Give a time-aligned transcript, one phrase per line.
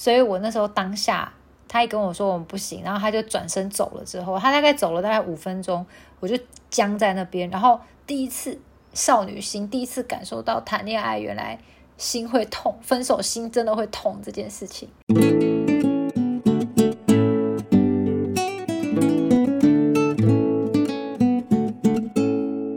[0.00, 1.30] 所以我那时候当下，
[1.68, 4.02] 他一跟我说我们不行，然后他就转身走了。
[4.02, 5.84] 之后他大概走了大概五分钟，
[6.20, 6.34] 我就
[6.70, 7.50] 僵在那边。
[7.50, 8.58] 然后第一次
[8.94, 11.58] 少女心，第一次感受到谈恋爱原来
[11.98, 14.88] 心会痛，分手心真的会痛这件事情。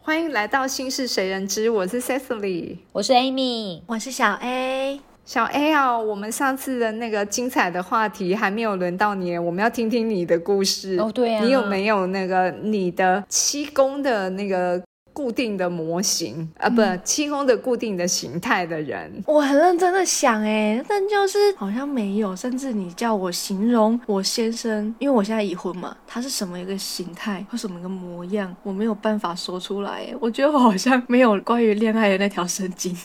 [0.04, 5.00] 欢迎来到心事谁人知，我是 Cecily，我是 Amy，我是小 A。
[5.26, 10.98] 小 A 啊，我们上次的那个精彩的话题还没有轮到你，我们要听听你的故事。
[11.00, 11.12] 哦。
[11.14, 14.82] 对呀，你有没有那个你的七宫的那个？
[15.16, 16.52] 固定的模型？
[16.58, 32.98] 啊，不，七宫的固定的形态的人，我很认真的想哎，但就是好像没有，甚至你叫我形容我先生，因为我现在已婚嘛，他是什么一个形态或什么一个模样，我没有办法说出来哎，我觉得我好像没有关于恋爱的那条神经，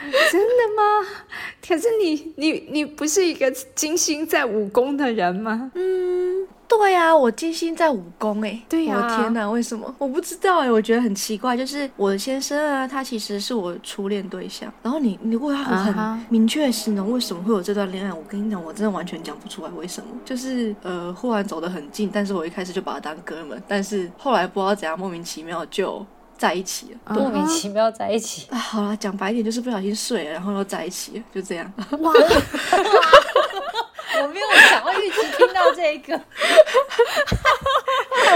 [0.30, 1.08] 真的吗？
[1.66, 5.70] 可是你你你不是一个精心在武功的人吗？
[5.74, 6.46] 嗯。
[6.68, 9.92] 对呀，我精心在武功哎，对呀，我的天哪，为什么？
[9.98, 14.70] 我不知道哎，我觉得很奇怪，就是我的先生啊，他其实是我初恋对象。
[14.82, 20.08] 然后你，如果要很明确形容为什么会有这段恋爱，我跟你讲，我真的完全讲不出来为什么。
[20.26, 26.04] 就是呃，忽然走得很近，但是我一开始就把他当哥们，但是后来不知道怎样莫名其妙就
[26.38, 28.46] 在一起了，莫名其妙在一起。
[28.50, 31.70] 啊，好了，讲白一点就是不小心睡了，然后又在一起，就这样。
[32.00, 32.12] 哇。
[34.20, 36.20] 我没有想要预期听到这个，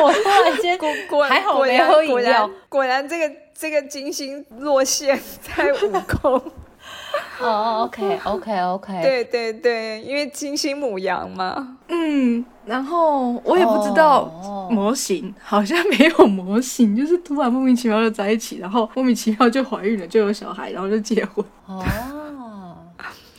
[0.00, 6.52] 我突然间果果还好没喝饮料，果然这个这个金星落线在五宫。
[7.42, 11.76] 哦，OK OK OK，对对对，因为金星母羊嘛。
[11.88, 14.24] 嗯，然后我也不知道
[14.70, 21.44] 模型，好像没有模型，就是突然莫名其妙就在一起，然后莫名其妙就怀孕了，就有小孩，然后就结婚。
[21.66, 21.82] 哦。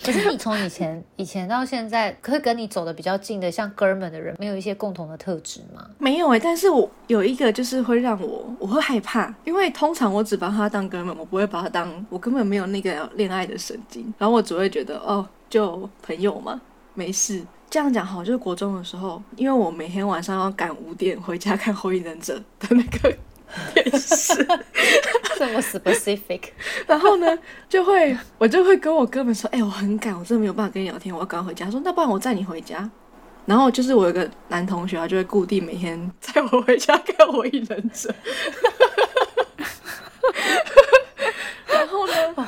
[0.03, 5.87] 可是你从以前以前到现在，可以跟你走的比较近的，像哥们的人，没有一些共同的特质吗？
[5.97, 16.59] 没有哎，但是我有一个，就是会让我我会害怕，因为通常我只把他当哥们，我不会把他当，我根本没有那个恋爱的神经，然后我只会觉得哦，就朋友嘛，
[16.93, 17.41] 没事。
[17.69, 23.17] 这样讲好，就是国中的时候，因为我每天晚上要赶五点回家看《火影忍者》的那个。
[23.73, 24.45] 电 视
[25.37, 26.41] 这么 specific，
[26.87, 27.37] 然后呢，
[27.69, 31.69] 就会我就会跟我哥们说，哎，我很赶，我真的没有办法跟你聊天，我要赶回家。
[31.69, 32.89] 说那不然我载你回家。
[33.45, 38.13] 然后就是我有个男同学，他就会固定每天载我回家看我一人者。
[41.67, 42.47] 然后呢，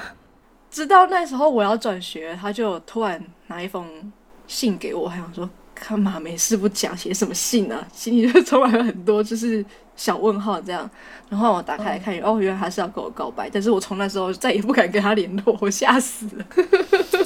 [0.72, 4.12] 直到那时候我要转学，他就突然拿一封
[4.48, 7.86] 信给我，还想说干嘛没事不讲，写什么信呢？
[7.94, 9.64] 心里就充满了很多就是。
[9.98, 10.92] 小问号这样，
[11.30, 16.46] 然后我打开来看，哦，原来他是要跟我告白，但是我从那时候再也不敢跟他联络，我吓死了。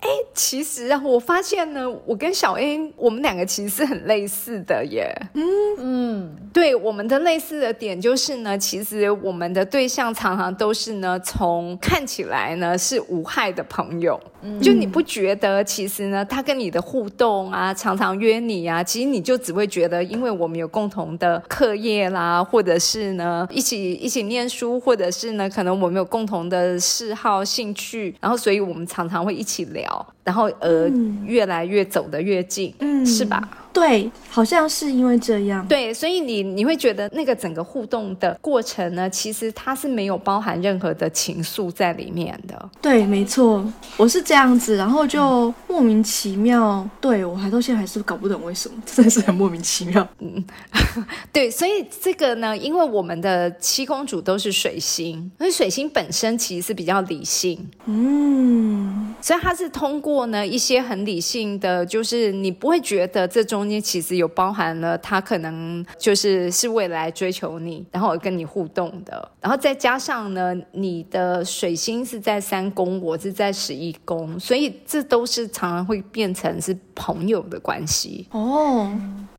[0.00, 5.14] 哎，其实啊，我发现呢，我跟小 A，我们两个其实是很类似的耶。
[5.34, 5.44] 嗯
[5.78, 14.20] 嗯，对，我们的类似的点就是呢，其实我们的对象常常都是呢，从看起来呢是无害的朋友。
[14.60, 30.88] 就你不觉得，其实呢，他跟你的互动啊，常常约你啊，其实你就只会觉得，因为我们有共同的课业啦，或者是呢，一起一起念书，或者是呢，可能我们有共同的嗜好、兴趣，然后所以我们常常会一起聊，然后呃，
[31.24, 33.48] 越来越走得越近，嗯，是吧？
[33.76, 35.66] 对，好像是因为这样。
[35.68, 42.70] 对，所以你你会觉得那个整个互动的过程呢，其实它是没有包含任何的情愫在里面的。
[42.80, 43.62] 对，没错，
[43.98, 46.88] 我是这样子，然后就莫名其妙。
[47.02, 50.08] 对我还到现在还是搞不懂为什么， 真的是很莫名其妙。
[50.20, 50.42] 嗯，
[51.30, 57.68] 对，所以这个呢，因为我们的七公主都是水星，所以水星本身其实是比较理性。
[57.84, 63.65] 嗯，所以它是通过呢一些很理性的，就是你不会觉得这中。
[63.80, 78.90] 其实有包含了他可能就是是未来追求你，然后跟你互动的，然后再加上呢，你的水星是在三宫，我是在十一宫，所以这都是常常会变成是朋友的关系哦。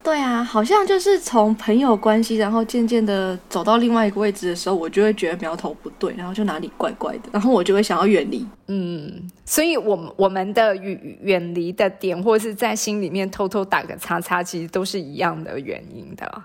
[0.08, 8.48] 对啊，好像就是从朋友关系，然后渐渐的走到另外一个位置的时候，我就会觉得苗头不对，然后就哪里怪怪的，然后我就会想要远离。
[8.68, 16.42] 嗯，所以，我我们的远远离的点，或者是在心里面偷偷打个叉叉，其实都是一样的原因的。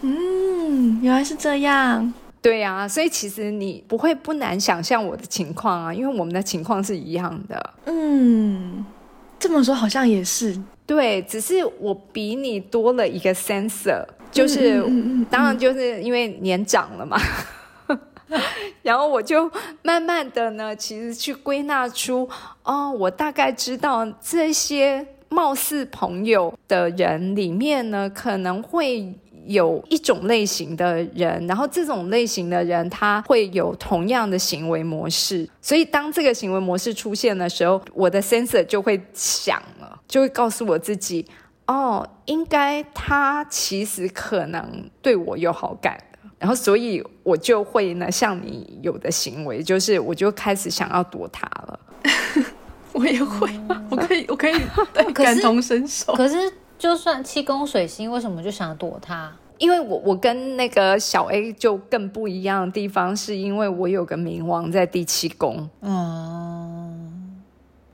[0.00, 2.14] 嗯，原来是这样。
[2.40, 7.74] 对呀，所以其实你不会不难想象我的情况啊，因为我们的情况是一样的。
[7.84, 8.82] 嗯，
[9.42, 10.56] 这么说好像也是。
[10.86, 14.80] 对，只是我比你多了一个 sensor，就是
[15.28, 17.20] 当然就是因为年长了嘛。
[18.82, 19.50] 然后我就
[19.82, 22.28] 慢慢的呢，其实去归纳出，
[22.62, 29.12] 哦，我大概知道这些貌似朋友的人里面呢，可能会
[29.46, 41.26] 有一种类型的人，然后这种类型的人他会有同样的行为模式，所以当这个行为模式出现的时候，我的 sensor 就会响了，就会告诉我自己，
[41.66, 45.98] 哦，应该他其实可能对我有好感。
[46.38, 51.80] 然后，所以我就会呢，像你有的行为，就是我就开始想要躲他了。
[52.92, 53.48] 我也会，
[53.88, 54.54] 我可以，我可以
[55.14, 56.12] 感同身受。
[56.14, 59.32] 可是，就算七宫水星，为什么就想躲他？
[59.58, 65.70] 因为我我跟那个小 A 就更不一样的地方，是因为我有个冥王在第七宫。
[65.82, 67.40] 嗯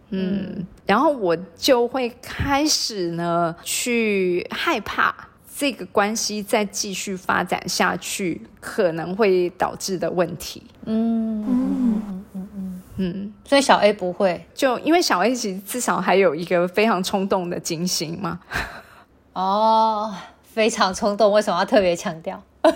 [0.08, 5.14] 嗯，然后我就会开始呢去害怕。
[5.54, 10.62] 这个关系再继续发展下去，可能会导致的问题。
[10.86, 12.24] 嗯嗯嗯
[12.98, 18.40] 嗯嗯，所以小 A 不会，就因为小 A 其实至少还有一个非常冲动的金星嘛。
[19.32, 22.42] 哦，非常冲动，为什么要特别强调？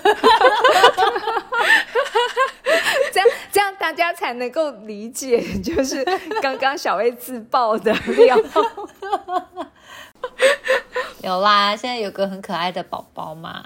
[3.12, 6.04] 这样这样大家才能够理解，就是
[6.40, 8.38] 刚刚小 A 自爆的料。
[11.22, 13.62] 有啦，现在有个很可爱的宝宝嘛。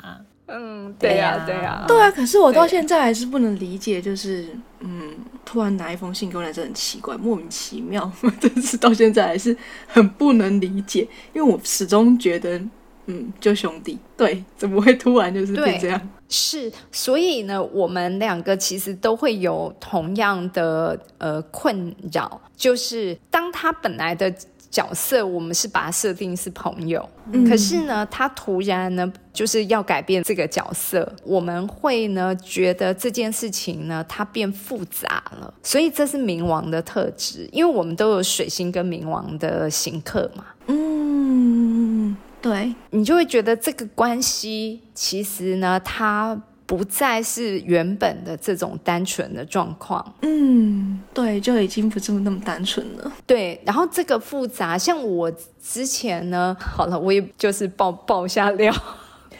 [0.48, 2.10] 嗯，对呀，对呀，对啊。
[2.10, 4.48] 可是我到现在还是不能理解，就是
[4.80, 5.14] 嗯，
[5.46, 8.12] 突然拿一封信给我来，真的很奇怪，莫名其妙。
[8.42, 9.56] 但是到现在还是
[9.86, 12.60] 很不能理解，因为我始终觉得，
[13.06, 16.08] 嗯，就兄弟，对，怎么会突然就是变这样？
[16.28, 24.34] 是，所以呢，我们两个其实都会有同样的呃困扰，就是当他本来的。
[24.70, 27.08] 角色我们是把它设定是朋友，
[27.48, 40.44] 可是呢，他突然呢就是要改变这个角色，我们会呢觉得这件事情呢它变复杂了，所以这是冥王的特质，因为我们都有水星跟冥王的行客嘛。
[40.66, 46.40] 嗯，对，你就会觉得这个关系其实呢它。
[46.66, 53.12] 不再是原本的这种单纯的状况，嗯，对，就已经不这么那么单纯了。
[53.26, 55.32] 对，然后这个复杂，像我
[55.62, 58.74] 之前呢，好了，我也就是爆爆一下料，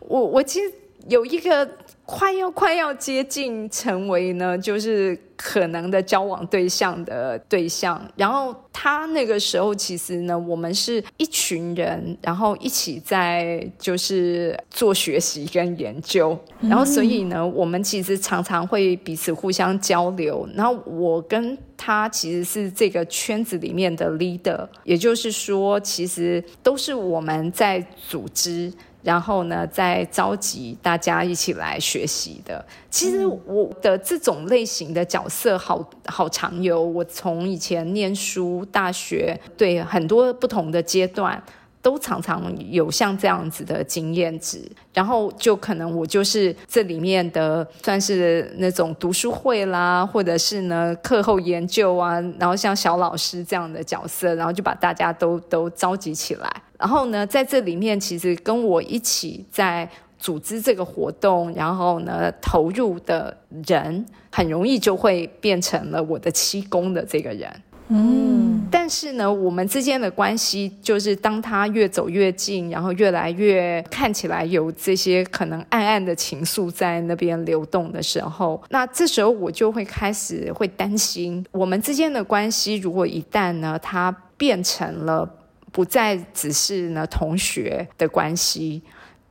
[0.00, 0.70] 我我其实
[1.08, 1.68] 有一个。
[2.10, 8.02] 快要快要接近成为呢，就是可能的交往对象的对象。
[8.16, 16.36] 然后他那个时候其实呢，我们是一群人，然后一起在就是做学习跟研究。
[16.62, 20.48] 然后所以呢，我们其实常常会彼此互相交流。
[20.54, 28.70] 然后我跟他其实是这个圈子里面的 leader，也就是说，其实都是我们在组织。
[29.00, 32.62] 然后呢，在召集大家一起来学习的。
[32.90, 36.82] 其实我的这种类型的角色，好好常有。
[36.82, 41.40] 我从以前念书、大学，对很多不同的阶段。
[41.80, 44.60] 都常常有像这样子的经验值，
[44.92, 59.88] 然后就可能我就是这里面的算是那种读书会啦，或者是呢课后研究啊，然后像小老师这样的角色，然后就把大家都都召集起来，然后呢在这里面其实跟我一起在
[60.18, 63.36] 组织这个活动，然后呢投入的
[63.66, 67.48] 人，很容易就会变成了我的七公的这个人。
[67.90, 85.26] 嗯，但是呢，我们之间的关系就是，当他越走越近，然后越来越看起来有这些可能暗暗的情愫在那边流动的时候，那这时候我就会开始会担心，我们之间的关系如果一旦呢，它变成了
[85.72, 88.82] 不再只是呢同学的关系，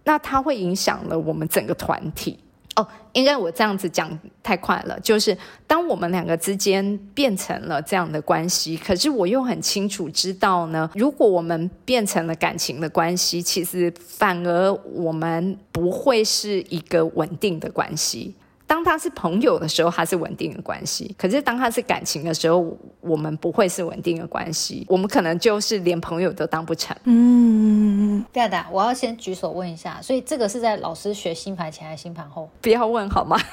[0.04, 2.40] 那它会影响了我们整个团体。
[2.78, 4.08] 哦，应该我这样子讲
[4.44, 5.00] 太快了。
[5.00, 18.36] 就是当我们两个之间变成了这样的关系，可是我又很清楚知道呢，如果我们变成了感情的关系，其实反而我们不会是一个稳定的关系。
[18.68, 24.86] 当他是朋友的时候，他是稳定的关系；可是当他是感情的时候，我们不会是稳定的关系。
[24.90, 26.96] 我们可能就是连朋友都当不成。
[27.06, 32.50] 嗯，对的，我要先举手问一下，所以这个是在老师学星盘前还是星盘后？
[32.62, 33.40] 不要问好吗？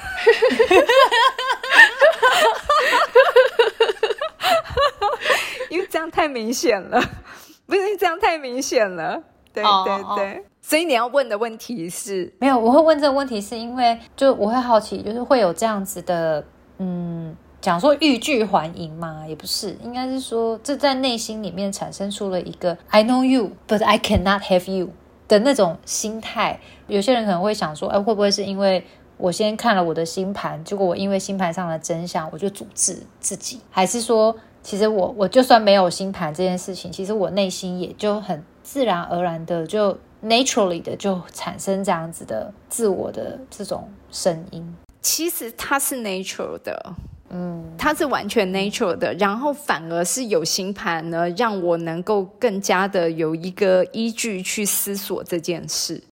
[5.69, 7.01] 因为这样太明显了，
[7.65, 9.23] 不是这样太明显了。
[9.53, 10.45] 对对对。
[10.75, 16.43] 所以你要问的问题是没有，我会问这个问题是因为就我会好奇，就是会有这样子的，
[16.79, 19.23] 嗯，讲说欲拒还迎吗？
[19.25, 24.89] 也不是，应该是说这在内心里面产生出了一个 I know you but I cannot have you
[25.29, 26.59] 的那种心态。
[26.87, 28.83] 有些人可能会想说，哎，会不会是因为
[29.15, 44.75] 我先看了我的星盘，结果我因为星盘上的真相，我就阻止自己，还是说，其实我我就算没有星盘这件事情，其实我内心也就很自然而然的就 naturally 的就产生这样子的自我的这种声音。
[45.01, 46.95] 其实它是 natural 的，
[47.29, 56.03] 嗯，它是完全 natural 的，然后反而是有星盘呢，让我能够更加的有一个依据去思索这件事。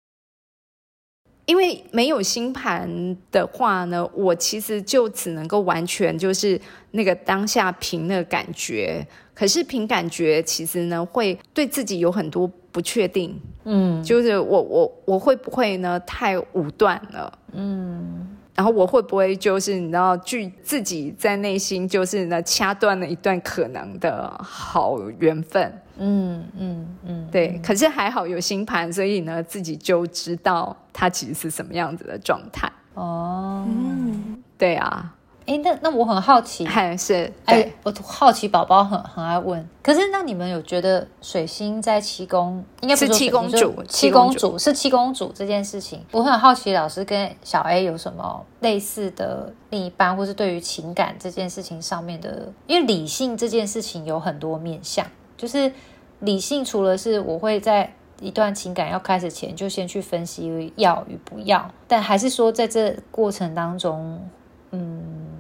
[1.46, 9.05] 因为没有星盘的话呢，我其实就只能够完全就是那个当下凭那个感觉。
[9.34, 13.39] 可是凭感觉，其实呢会对自己有很多不确定。
[13.63, 17.39] 嗯，就是我我我会不会呢太武断了？
[17.53, 18.27] 嗯。
[18.56, 25.82] 然后我会不会就是你知道，据自己在内心就是呢掐断了一段可能的好缘分？
[25.98, 27.60] 嗯嗯嗯，对。
[27.65, 32.72] 可是还好有星盘，所以呢自己就知道他其实是什么样子的状态。
[32.94, 35.15] 哦，嗯，对啊。
[35.45, 39.67] 哎，那那我很好奇，还是哎，我好奇宝宝很很爱问。
[39.81, 55.73] 可是那你们有觉得水星在七宫，应该不是七公主，七公主是七公主这件事情，我很好奇，老师跟小 A 有什么类似的另一半，或是对于情感这件事情上面的，因为理性这件事情有很多面向，就是
[56.21, 64.25] 理性除了是我会在一段情感要开始前就先去分析要与不要，但还是说在这过程当中，
[64.71, 65.31] 嗯。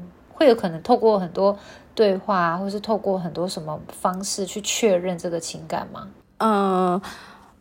[0.43, 1.57] 会有可能透过很多
[1.95, 6.07] 对话，或是透过很多什么方式去确认这个情感吗？
[6.39, 7.01] 嗯，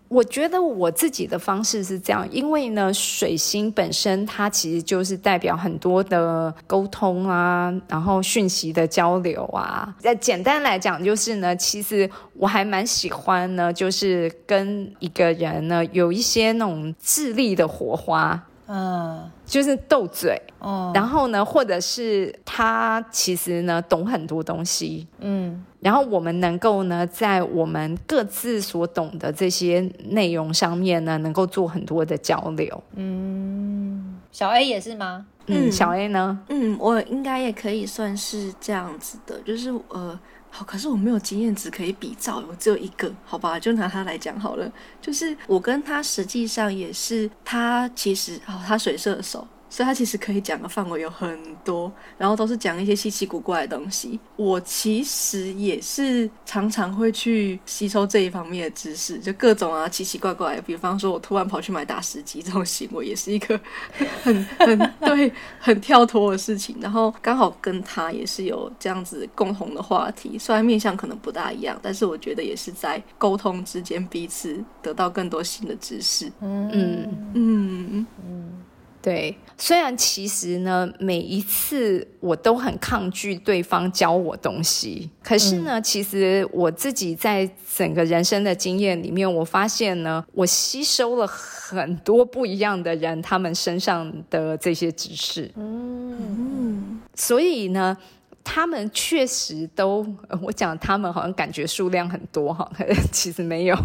[0.09, 9.95] 我觉得我自己的方式是这样，因为呢，水星本身它其实就是代表很多的沟通啊，然后讯息的交流啊。
[10.03, 18.43] 那简单来讲，就是呢，其实我还蛮喜欢呢，就是跟一个人呢有一些那种智力的火花。
[18.67, 32.83] 嗯，就是斗嘴，哦，然后呢，或者是他其实呢懂很多东西，嗯，然后我们能够呢在我们各自所懂的这些内容上面呢，能够做很多的交流。
[32.95, 35.27] 嗯，小 A 也是吗？
[35.47, 36.39] 嗯，小 A 呢？
[36.49, 40.19] 嗯，我应该也可以算是这样子的，就是呃。
[40.55, 44.71] 好，可是我没有经验值可以比照，我只有一个，好吧，就拿他来讲好了。
[45.01, 49.49] 就是我跟他实际上也是，他其实哦，他水射手。
[49.73, 54.21] 所以他其实可以讲的范围有很多，然后都是讲一些稀奇古怪的东西。
[54.37, 60.61] 我其实也是常常会去吸收这一方面的知识，就各种啊奇奇怪怪。
[60.61, 63.59] 比方说，我突然跑去买打石机这种行为，也是一个
[64.23, 66.77] 很很对 很跳脱的事情。
[66.79, 76.31] 然后刚好跟他也是有这样子共同的话题，虽然面向可能不大一样，但是我觉得也是在沟通之间彼此得到更多新的知识。
[76.43, 78.63] 嗯嗯嗯嗯。
[79.03, 95.51] 对，虽然其实呢，每一次我都很抗拒对方教我东西，可是呢，其实我自己在整个人生的经验里面，我发现呢，我吸收了很多不一样的人他们身上的这些知识。
[95.57, 97.97] 嗯，所以呢，
[98.45, 100.07] 他们确实都，
[100.41, 102.71] 我讲他们好像感觉数量很多哈，
[103.11, 103.77] 其实没有。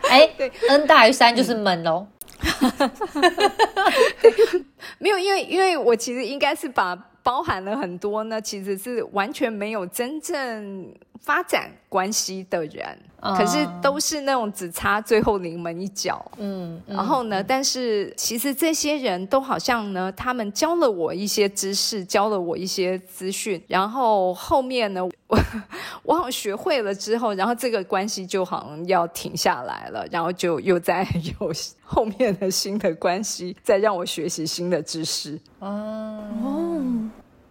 [0.09, 2.07] 哎，对，n 大于三就是门喽。
[4.99, 12.97] 没有，因为因为我其实应该是把包含了很多呢，其实是完全没有真正发展关系的人。
[13.19, 25.37] 可是都是那种只差最后临门一脚，嗯，然后呢，但是其实这些人都好像呢，他们教了我一些知识，教了我一些资讯，然后后面呢，我
[26.03, 31.05] 我好像学会了之后，然后这个关系就好像要停下来了，然后就又在
[31.39, 31.51] 有
[31.83, 35.37] 后面的新的关系，再让我学习新的知识。
[35.59, 36.23] 哦，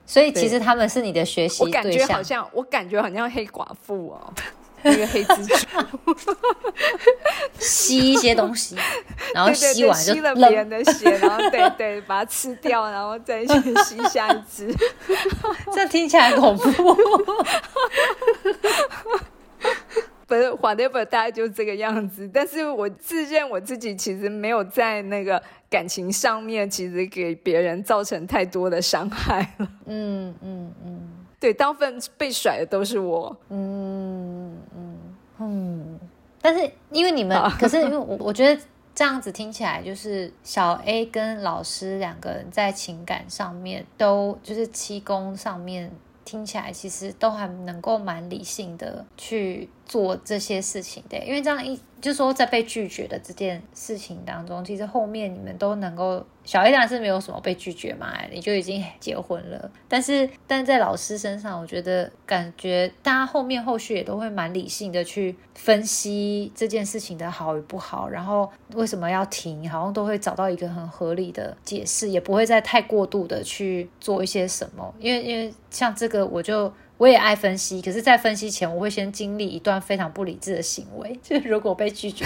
[0.07, 4.33] 所以其实他们是你的学习我感觉好像我感觉好像黑寡妇哦。
[4.83, 6.15] 那个黑蜘蛛
[7.59, 8.77] 吸一些东西，
[9.35, 14.73] 然后吸完就吸了别人的血，然后对对把它吃掉，然后再去吸下一只。
[15.75, 16.97] 这听起来恐怖。
[20.29, 22.29] 不是，whatever，大概就是这个样子。
[22.33, 29.69] 但是我自认我自己其实没有在那个感情上面，其实给别人造成太多的伤害了。
[29.87, 31.09] 嗯嗯嗯。
[31.39, 33.37] 对，大部分被甩的都是我。
[33.51, 34.99] 嗯嗯
[35.39, 36.01] 嗯。
[36.41, 38.63] 但是因为你们，可是因为我我觉得
[38.95, 45.91] 这样子听起来，就是小 A 跟老师两个人在情感上面都就是七宫上面
[46.25, 59.69] 听起来，其实都还能够蛮理性的去做这些事情的，因为这样一就说在被拒绝的这件事情当中，其实后面你们都能够小 A 当然是没有什么被拒绝嘛，你就已经结婚了。
[59.89, 74.95] 但是，但在老师身上，我觉得感觉大家后面后续也都会蛮理性的去分析这件事情的好与不好，然后为什么要停，好像都会找到一个很合理的解释，也不会再太过度的去做一些什么。
[75.01, 76.73] 因为，因为像这个，我就。
[76.99, 81.19] 我也爱分析，可是，在分析前，我会先经历一段非常不理智的行为。
[81.23, 82.25] 就是如果被拒绝，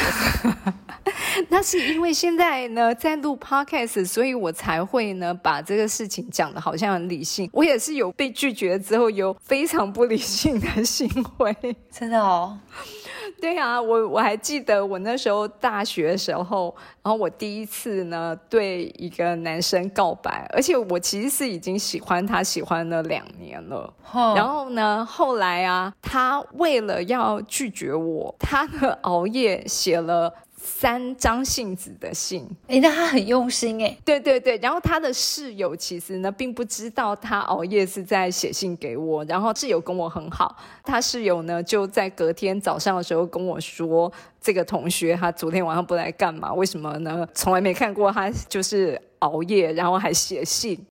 [1.49, 7.49] 那是因为现在呢在录 podcast，所以我才会呢把这个事情讲的好像很理性。
[7.53, 11.55] 我也是有被拒绝之后有非常不理性的行为，
[11.91, 12.59] 真的哦。
[13.41, 23.91] 对啊，我我还记得我那时候大学的时候，然后我第一次呢对一个男生告白，而且我其实是已经喜欢他喜欢了两年了。
[24.13, 30.35] 然后呢，后来啊，他为了要拒绝我，他呢熬夜写了。
[30.63, 33.97] 三张信纸的信，哎，那他很用心哎。
[34.05, 39.25] 对对对，然后他的室友其实呢，并不知道他熬夜是在写信给我。
[39.25, 46.53] 然后室友跟我很好，他室友呢就在隔天早上的时候跟我说，这个同学他昨天晚上不来干嘛？
[46.53, 47.27] 为什么呢？
[47.33, 50.87] 从来没看过他就是熬夜，然后还写信。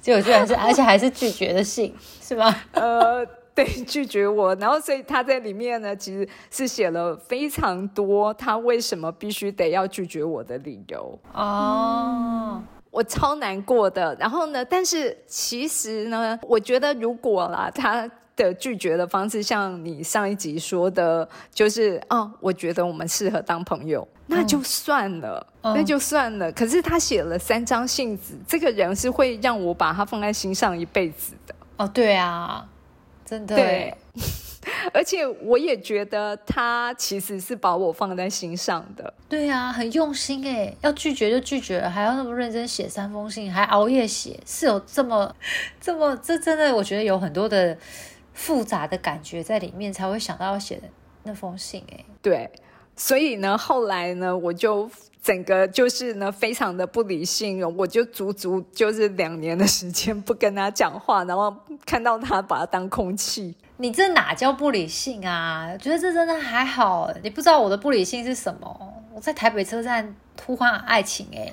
[0.00, 2.54] 结果居然是，而且还是拒绝的信，是吗？
[2.72, 3.26] 呃。
[3.56, 14.14] 对， 拒绝我，然后所以他在里面呢，其实是写了非常多他为什么必须得要拒绝我的理由哦，我超难过的。
[14.20, 26.52] 然后呢，但是其实呢，我觉得如果啦，他的拒绝的方式像你上一集说的，就是哦，我觉得我们适合当朋友，那就算了，那就算了。
[26.52, 31.54] 可是他写了三张信纸，这个人是会让我把他放在心上一辈子的。
[31.78, 32.68] 哦，对啊。
[33.26, 33.92] 真的对，
[34.94, 39.12] 而且我也觉得他其实是把我放在心上的。
[39.28, 45.34] 对啊，很用心哎，要拒绝就拒绝了，还要那么认真写三封信，还熬夜写，是有这么
[45.80, 47.76] 这么这真的，我觉得有很多的
[48.32, 50.88] 复杂的感觉在里面，才会想到要写的
[51.24, 52.04] 那封信哎。
[52.22, 52.48] 对，
[52.94, 54.88] 所以呢，后来呢，我就。
[55.26, 61.52] 整个就是呢，非常的不理性，我就足足就是两年的时间不跟他讲话，然后
[61.84, 63.52] 看到他把他当空气。
[63.78, 65.76] 你这哪叫不理性啊？
[65.78, 67.12] 觉得这真的还好。
[67.24, 68.94] 你不知道我的不理性是什么？
[69.12, 70.14] 我在台北车站
[70.46, 71.52] 呼唤爱情， 哎，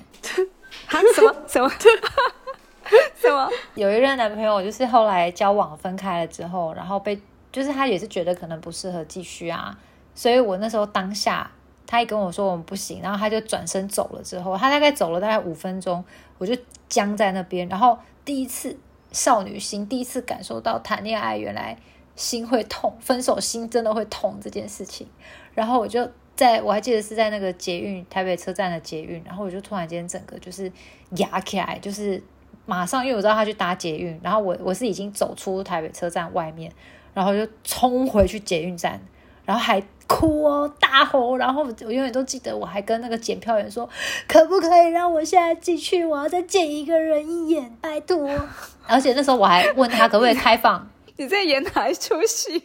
[0.85, 1.67] 他什么什么
[3.19, 3.49] 什么？
[3.73, 7.19] 有一任男朋友，就是后来交往分开了之后，然后被
[7.51, 9.75] 就是他也是觉得可能不适合继续啊，
[10.13, 11.49] 所以我那时候当下。
[11.93, 14.23] 他一跟我说我们不行，然后他就转身走了。
[14.23, 16.03] 之后他大概走了大概五分钟，
[16.39, 16.57] 我就
[16.89, 17.69] 僵在那边。
[17.69, 18.75] 然后第一次
[19.11, 21.77] 少女心，第一次感受到谈恋爱原来
[22.15, 25.05] 心会痛，分手心真的会痛这件事情。
[25.53, 30.71] 然后我就在我还记得是在那个捷运台北车站的捷运，然后我就突然间整个就是
[31.17, 32.19] 压起来，就是
[32.65, 36.71] 马上因为我知道他去搭捷运，然后我我是已经走出台北车站外面，
[37.13, 38.99] 然后就冲回去捷运站，
[39.45, 39.83] 然后还。
[40.05, 43.89] 哭哦，大吼，然后我永远都记得，我还跟那个检票员说，
[44.27, 46.05] 可不可以让我现在进去？
[46.05, 48.29] 我要再见一个人一眼，拜托。
[48.85, 50.87] 而且那时候我还问他可不可以开放。
[51.15, 52.63] 你在演哪一出戏？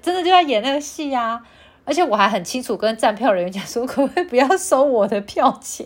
[0.00, 1.42] 真的就在演那个戏啊！
[1.84, 5.84] 而且我还很清楚跟站票人员讲说，可不可以不要收我的票钱？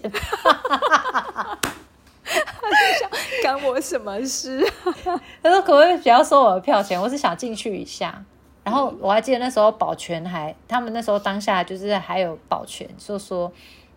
[3.43, 4.65] 干我什么事？
[5.43, 7.01] 他说可不可以不要收我的票钱？
[7.01, 8.23] 我是想进去一下。
[8.65, 13.51] 然后我还记得那时候保全还，他们那时候当下就是还有保全，就说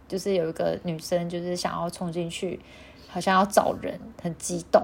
[0.08, 2.60] 就是有一个女生就是想要冲进去，
[3.08, 4.82] 好像要找人，很激动。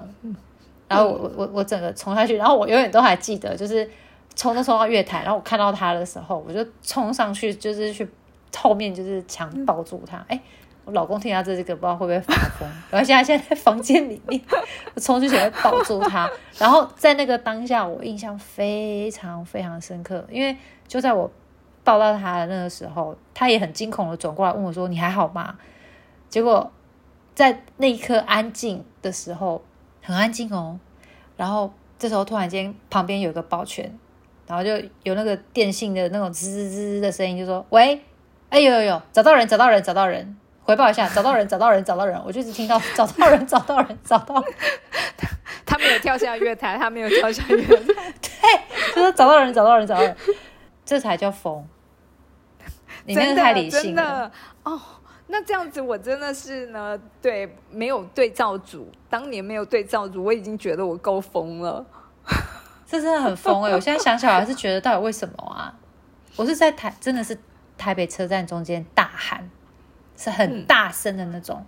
[0.88, 3.90] 然后我我我我整个冲下去，然后我永远都还记得，就是
[4.34, 8.08] 冲都冲到月台，然后我看到她的时候，我就冲上去，就是去
[8.56, 10.40] 后面就是强抱住她，哎。
[10.84, 12.68] 我老公听到这这个，不知道会不会发疯。
[12.90, 14.40] 然后现在现在在房间里面，
[14.94, 16.28] 我冲出去抱住他。
[16.58, 20.56] 然后在那个当下，我印象非常非常深刻，因为
[20.88, 21.30] 就在我
[21.84, 25.56] 抱到他的那个时候，他也很惊恐的转过来问我说：“你还好吗？”
[26.28, 26.70] 结果
[27.34, 29.62] 在那一刻安静的时候，
[30.02, 30.80] 很安静哦。
[31.36, 33.96] 然后这时候突然间旁边有个保全，
[34.48, 34.70] 然后就
[35.04, 38.00] 有那个电信的那种吱吱吱的声音，就说：“喂，
[38.48, 44.42] 哎有有有，找到人，找到人，找到人。”回报一下，找到人，找到人，找到人，我就一直听到 找到人，找到人，找到。
[45.66, 50.16] 他没有跳下月台，他没有跳下月台， 对，就是找到人，找到人，找到人，
[50.84, 51.66] 这才叫疯。
[53.04, 54.30] 你那个太理性了
[54.62, 54.80] 哦，
[55.26, 61.84] 那这样子我真的是呢，对，没有对照组，当年没有对照组，我已经觉得我够疯了。
[62.86, 63.72] 这真的很疯哎！
[63.72, 65.74] 我现在想起来还是觉得，到底为什么啊？
[66.36, 67.36] 我是在台，真的是
[67.78, 69.48] 台北车站中间大喊，
[70.22, 71.64] 是很大声的那种，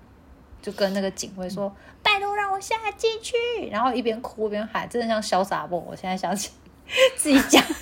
[0.63, 3.35] 就跟那个警卫说：“拜托让我下进去。”
[3.73, 5.79] 然后一边哭一边喊，真的像潇洒不？
[5.89, 6.51] 我现在想起
[7.17, 7.63] 自己讲。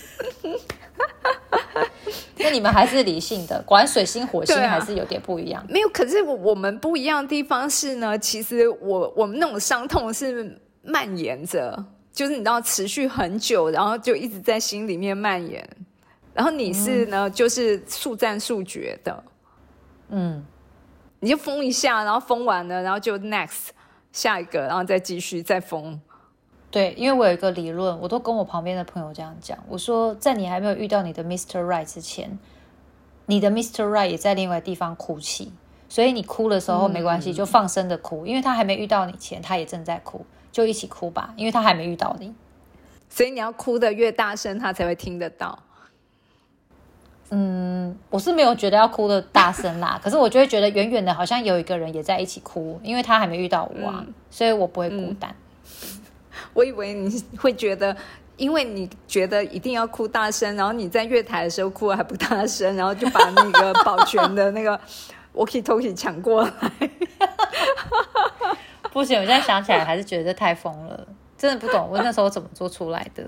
[2.38, 5.64] 那你们还是理性的，果然水星火星还是有点不一样。
[5.68, 11.84] 没有，可是我我们不一样的地方是呢，其实我我们那种伤痛是蔓延着。
[12.12, 15.66] 就是你知道持续很久，然后就一直在心里面蔓延，
[16.34, 19.24] 然后你是呢，就是速战速决的，
[20.10, 20.44] 嗯，
[21.22, 23.68] 你就封一下，然后封完了，然后就 next
[24.10, 26.00] 下一个，然后再继续再封。
[26.68, 31.64] 对，因为我有一个理论，我都跟我旁边的朋友这样讲，我说在你还没有遇到你的 Mr.
[31.64, 32.36] Right 之前，
[33.26, 33.84] 你的 Mr.
[33.84, 35.52] Right 也在另外地方哭泣，
[35.88, 40.26] 所以你哭的时候没关系，就放声的哭，因为他还没遇到你前，他也正在哭。
[40.50, 42.34] 就一起哭吧，因为他还没遇到你，
[43.08, 45.58] 所以你要哭的越大声，他才会听得到。
[47.34, 55.34] 嗯，我是没有觉得要哭的大声啦， 可是我就会觉得远远的，好像有一个人也在一起哭，因为他还没遇到我啊，所以我不会孤单。
[56.52, 57.96] 我以为你会觉得，
[58.36, 64.78] 因为你觉得一定要哭大声，然后你在月台的时候哭还不大声，然后就把那个保全的那个
[65.34, 66.52] walkie talkie 抢过来。
[68.92, 71.06] 不行，我现在想起来还是觉得太疯了，
[71.38, 73.24] 真的不懂我那时候怎么做出来的。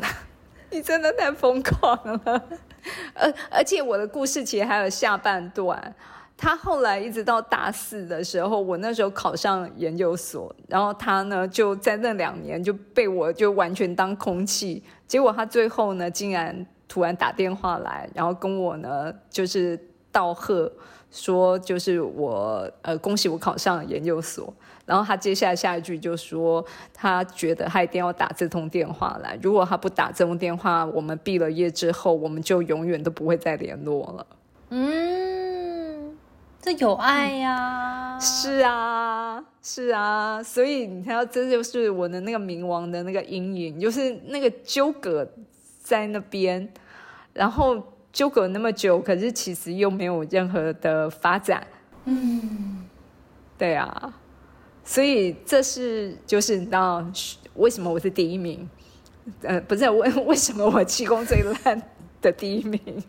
[0.75, 2.45] 你真的太疯狂了，
[3.15, 5.95] 而而且我的故事其实还有下半段。
[6.37, 14.83] 他后来一直到大四的时候，我那时候考上研究所，然后他呢就在那两年就被我就完全当空气。
[15.07, 19.79] 结果他最后呢，竟然突然打电话来，然后跟我呢就是
[20.11, 20.71] 道贺，
[21.13, 24.53] 说就是我呃恭喜我考上研究所。
[24.87, 29.39] 然后他接下来下一句就说，他觉得他一定要打这通电话来。
[29.41, 34.27] 如果他不打这通电话，我们毕了业之后，我们就永远都不会再联络了。
[34.69, 36.15] 嗯，
[36.61, 38.19] 这有爱呀。
[38.21, 40.43] 是啊，是啊。
[40.43, 45.27] 所以你看，这就是我的那个冥王的那个阴影，就是那个纠葛
[45.83, 46.69] 在那边，
[47.33, 51.67] 然后纠葛那么久，可是其实又没有任何的发展。
[52.05, 52.85] 嗯，
[53.57, 54.13] 对啊。
[54.85, 57.05] 所以这是就是你知道
[57.55, 58.69] 为什么我是第一名？
[59.43, 61.81] 呃，不是为 为什么我气功最烂
[62.21, 63.03] 的第一名？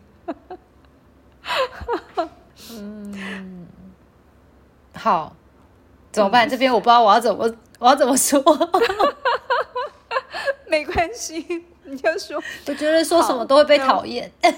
[2.70, 3.66] 嗯，
[4.94, 5.36] 好，
[6.10, 6.48] 怎么办？
[6.48, 8.40] 这边我不知道我要怎么我要怎么说。
[10.68, 12.42] 没关系，你就说。
[12.66, 14.32] 我觉得说什么都会被讨厌。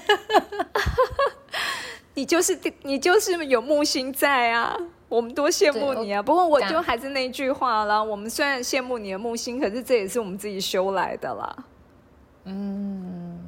[2.15, 4.75] 你就是你就是有木星在啊。
[5.09, 6.21] 我们多羡慕你啊！
[6.21, 11.65] 不过我就还是那句话啦，我们虽然羡慕你的木星，可是这也是我们自己修来的啦。
[12.45, 13.39] 嗯，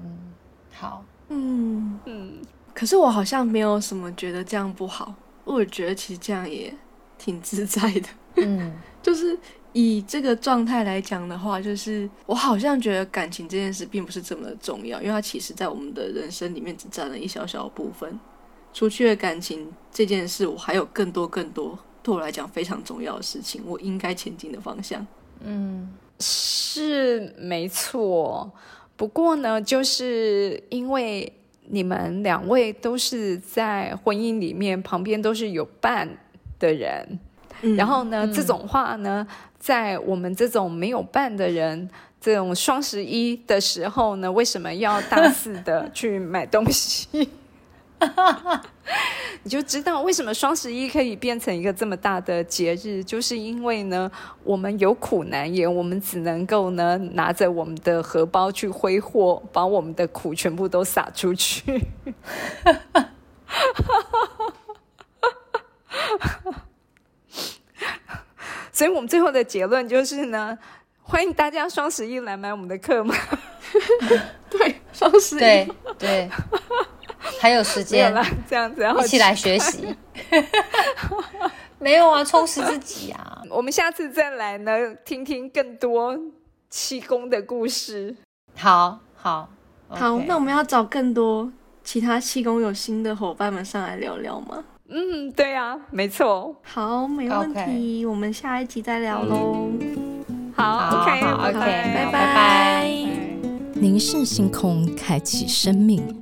[0.73, 2.33] 好，嗯嗯。
[2.73, 6.73] 可是我好像没有什么觉得这样不好，我觉得其实这样也
[7.19, 8.07] 挺自在的。
[8.37, 9.37] 嗯， 就是
[9.73, 18.19] 以这个状态来讲的话，就是我好像觉得感情这件事并不是这么的重要，因为它其实在我们的人生里面只占了一小小部分。
[18.73, 25.05] 出去了感情这件事，我还有更多更多对我来讲非常重要的事情，我应该前进的方向。
[25.43, 28.51] 嗯，是没错。
[28.95, 31.31] 不过呢，就是因为
[31.67, 36.07] 你们两位都是在婚姻里面旁边都是有伴
[36.59, 37.19] 的人，
[37.75, 39.25] 然后呢，这种话呢，
[39.59, 47.27] 在我们这种没有伴的人，这种双十一的时候呢，为什么要大肆的去买东西？
[49.43, 54.11] 你就知道为什么双十一可以变成一个这么大的节日，就是因为呢，
[54.43, 61.63] 我们有苦难言，我们只能够呢拿着我们的荷包去挥霍，把我们的苦全部都撒出去。
[68.71, 70.57] 所以，我们最后的结论就是呢，
[71.03, 73.13] 欢迎大家双十一来买我们的课嘛。
[74.49, 76.29] 对，双十一，对对。
[77.39, 78.13] 还有时间
[78.47, 79.95] 这样子，一起来学习。
[81.79, 83.41] 没有啊，充实自己啊！
[83.49, 84.71] 我们下次再来呢，
[85.03, 86.15] 听听更多
[86.69, 88.15] 气功的故事。
[88.55, 89.49] 好好
[89.89, 91.51] 好，那我们要找更多
[91.83, 94.63] 其他气功有心的伙伴们上来聊聊吗？
[94.89, 96.55] 嗯，对啊，没错。
[96.61, 99.71] 好，没问题，我们下一集再聊喽。
[100.55, 102.91] 好，OK，OK，拜拜。
[103.73, 106.21] 凝视星空，开启生命。